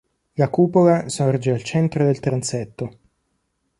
La 0.33 0.47
cupola 0.49 1.09
sorge 1.09 1.51
al 1.51 1.61
centro 1.61 2.03
del 2.03 2.19
transetto. 2.19 2.91